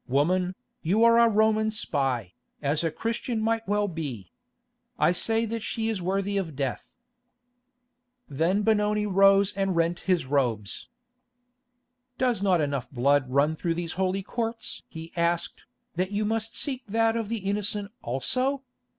[0.07, 4.31] Woman, you are a Roman spy, as a Christian well might be.
[4.97, 6.87] I say that she is worthy of death."
[8.27, 10.89] Then Benoni rose and rent his robes.
[12.17, 15.65] "Does not enough blood run through these holy courts?" he asked,
[15.97, 18.63] "that you must seek that of the innocent also?